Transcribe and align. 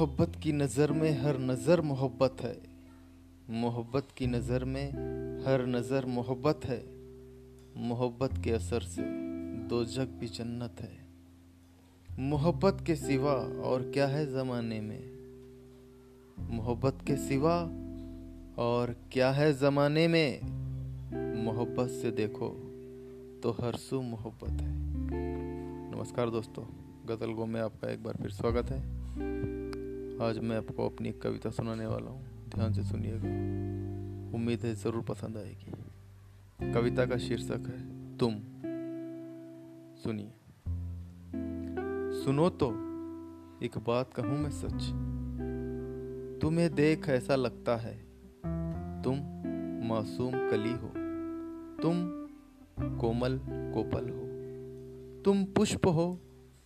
मोहब्बत 0.00 0.36
की 0.42 0.52
नज़र 0.52 0.92
में 0.92 1.20
हर 1.20 1.38
नज़र 1.38 1.80
मोहब्बत 1.80 2.36
है। 2.40 2.56
मोहब्बत 3.50 4.08
की 4.16 4.26
नज़र 4.26 4.64
में 4.64 4.92
हर 5.46 5.66
नज़र 5.66 6.06
मोहब्बत 6.06 6.60
है। 6.64 6.78
मोहब्बत 7.76 8.30
के 8.44 8.50
असर 8.50 8.80
से 8.80 9.02
दो 9.68 9.84
जग 9.84 10.16
भी 10.20 10.26
जन्नत 10.26 10.80
है। 10.80 11.06
मोहब्बत 12.20 12.82
के 12.86 12.96
सिवा 12.96 13.32
और 13.62 13.90
क्या 13.94 14.06
है 14.06 14.26
ज़माने 14.32 14.80
में? 14.80 15.02
मोहब्बत 16.50 16.98
के 17.06 17.16
सिवा 17.16 17.56
और 18.64 18.96
क्या 19.12 19.30
है 19.30 19.52
ज़माने 19.52 20.08
में? 20.08 20.40
मोहब्बत 21.44 21.90
से 21.90 22.10
देखो 22.10 22.48
तो 23.42 23.50
हर 23.50 23.76
सू 23.76 24.00
मोहब्बत 24.00 24.62
है। 24.62 24.72
नमस्कार 25.90 26.30
दोस्तों, 26.30 26.64
गज़ल 27.06 27.32
गो 27.32 27.46
में 27.46 27.60
आपका 27.60 27.90
एक 27.90 28.02
बार 28.02 28.14
फिर 28.14 28.30
स्वागत 28.30 28.70
है। 28.70 29.59
आज 30.20 30.38
मैं 30.38 30.56
आपको 30.56 30.88
अपनी 30.88 31.12
कविता 31.12 31.50
सुनाने 31.50 31.86
वाला 31.86 32.10
हूँ। 32.10 32.48
ध्यान 32.48 32.72
से 32.72 32.82
सुनिएगा। 32.84 33.24
उम्मीद 34.36 34.60
है 34.60 34.74
ज़रूर 34.74 35.02
पसंद 35.02 35.36
आएगी। 35.36 35.72
कविता 36.72 37.06
का 37.06 37.16
शीर्षक 37.16 37.62
है, 37.66 38.16
तुम। 38.18 38.32
सुनिए। 39.96 40.32
सुनो 42.24 42.50
तो 42.50 42.70
एक 43.64 43.78
बात 43.78 44.14
कहूँ 44.14 44.38
मैं 44.38 44.50
सच। 44.50 44.90
तुम्हें 46.42 46.74
देख 46.74 47.08
ऐसा 47.08 47.36
लगता 47.36 47.76
है। 47.76 48.04
तुम 49.02 49.16
मासूम 49.88 50.32
कली 50.32 50.72
हो। 50.72 50.92
तुम 51.82 52.10
कोमल, 52.98 53.40
कोपल 53.48 54.08
हो। 54.08 54.26
तुम 55.22 55.44
पुष्प 55.44 55.86
हो, 55.86 56.20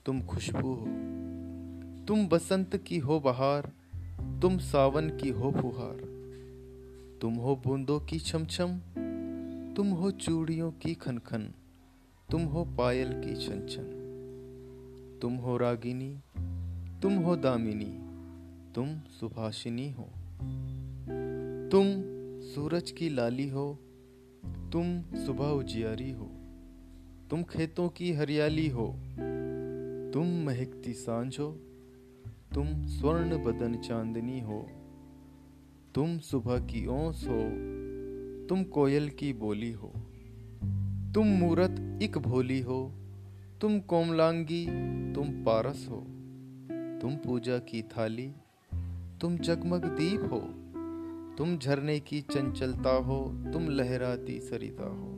तुम 0.06 0.22
खुशबू 0.22 0.74
हो। 0.74 1.04
तुम 2.08 2.28
बसंत 2.28 2.76
की 2.76 2.98
हो 2.98 3.20
बहार, 3.20 3.72
तुम 4.42 4.58
सावन 4.58 5.10
की 5.10 5.28
हो 5.28 5.50
फुहार। 5.50 6.00
तुम 7.22 7.34
हो 7.34 7.56
बूंदों 7.56 8.00
की 8.00 8.18
छमछम, 8.18 8.78
तुम 9.74 9.88
हो 9.88 10.10
चूड़ियों 10.10 10.72
की 10.72 10.94
खनखन, 10.94 11.52
तुम 12.30 12.42
हो 12.42 12.64
पायल 12.64 13.12
की 13.12 13.36
छन 13.36 13.66
छन 13.66 14.00
तुम 15.22 15.36
हो 15.36 15.56
रागिनी, 15.56 16.20
तुम 17.02 17.14
हो 17.14 17.36
दामिनी, 17.36 17.98
तुम 18.72 18.98
सुभाषिनी 19.20 19.90
हो। 19.90 20.10
तुम 21.70 21.84
सूरज 22.42 22.90
की 22.90 23.08
लाली 23.08 23.48
हो, 23.48 23.78
तुम 24.46 25.02
सुबह 25.02 25.46
उजियारी 25.46 26.10
हो। 26.10 26.30
तुम 27.30 27.42
खेतों 27.42 27.88
की 27.88 28.12
हरियाली 28.12 28.68
हो, 28.68 28.86
तुम 30.14 30.26
महकती 30.46 30.92
साँझ 30.92 31.40
हो। 31.40 31.60
तुम 32.54 32.86
स्वर्ण 32.86 33.44
बदन 33.44 33.74
चांदनी 33.74 34.40
हो। 34.40 34.68
तुम 35.94 36.18
सुबह 36.18 36.58
की 36.58 36.86
ओस 36.86 37.28
हो। 37.28 37.74
तुम 38.46 38.64
कोयल 38.64 39.08
की 39.08 39.32
बोली 39.32 39.72
हो। 39.72 39.92
तुम 41.14 41.26
मूरत 41.26 41.98
एक 42.02 42.18
भोली 42.18 42.60
हो। 42.60 42.92
तुम 43.60 43.80
कोमलांगी, 43.80 44.66
तुम 45.12 45.28
पारस 45.28 45.86
हो। 45.90 45.96
तुम 47.00 47.16
पूजा 47.16 47.58
की 47.58 47.82
थाली, 47.82 48.32
तुम 49.20 49.36
जगमग 49.36 49.84
दीप 49.84 50.20
हो। 50.20 50.40
तुम 51.38 51.58
झरने 51.58 52.00
की 52.00 52.20
चंचलता 52.20 52.90
हो। 52.90 53.44
तुम 53.52 53.68
लहराती 53.68 54.40
सरिता 54.40 54.88
हो। 54.88 55.14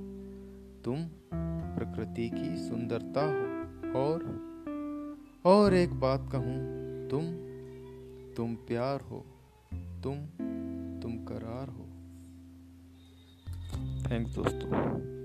तुम 0.84 0.96
प्रकृति 1.78 2.30
की 2.34 2.56
सुंदरता 2.56 3.24
हो। 3.24 3.56
और 3.98 4.46
और 5.44 5.74
एक 5.74 5.90
बात 5.90 6.28
कहूँ 6.32 6.85
तुम 7.10 7.24
तुम 8.34 8.54
प्यार 8.54 9.00
हो 9.00 9.24
तुम 10.02 10.26
तुम 11.00 11.24
करार 11.24 11.68
हो। 11.68 11.84
थैंक 14.10 14.28
दोस्तों। 14.28 15.15